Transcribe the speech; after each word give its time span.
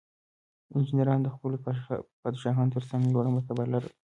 انجینرانو 0.75 1.23
د 1.25 1.29
خپلو 1.35 1.55
پادشاهانو 2.21 2.73
ترڅنګ 2.75 3.03
لوړه 3.13 3.29
مرتبه 3.35 3.63
لرله. 3.71 3.93